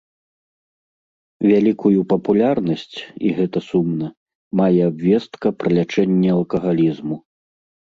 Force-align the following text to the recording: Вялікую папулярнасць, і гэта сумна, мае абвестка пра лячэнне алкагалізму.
Вялікую 1.51 1.99
папулярнасць, 2.13 2.95
і 3.29 3.35
гэта 3.41 3.57
сумна, 3.69 4.07
мае 4.63 4.73
абвестка 4.89 5.47
пра 5.63 5.69
лячэнне 5.79 6.29
алкагалізму. 6.41 7.15